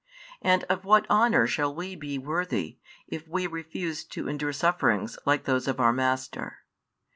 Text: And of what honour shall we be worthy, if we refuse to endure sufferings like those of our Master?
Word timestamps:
And 0.41 0.63
of 0.63 0.83
what 0.83 1.07
honour 1.11 1.45
shall 1.45 1.75
we 1.75 1.95
be 1.95 2.17
worthy, 2.17 2.79
if 3.05 3.27
we 3.27 3.45
refuse 3.45 4.03
to 4.05 4.27
endure 4.27 4.51
sufferings 4.51 5.19
like 5.27 5.43
those 5.43 5.67
of 5.67 5.79
our 5.79 5.93
Master? 5.93 6.61